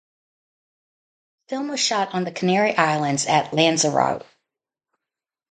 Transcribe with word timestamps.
The 1.49 1.57
film 1.57 1.67
was 1.67 1.79
shot 1.79 2.15
on 2.15 2.23
the 2.23 2.31
Canary 2.31 2.75
Islands, 2.75 3.27
at 3.27 3.53
Lanzarote. 3.53 4.25